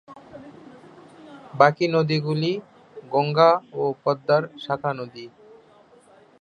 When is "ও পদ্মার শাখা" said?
3.73-4.91